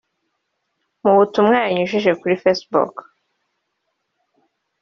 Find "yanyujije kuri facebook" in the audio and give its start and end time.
1.63-2.93